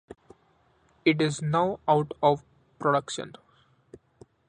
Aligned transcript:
It 1.05 1.21
is 1.21 1.43
now 1.43 1.79
out 1.87 2.13
of 2.23 2.43
production. 2.79 3.35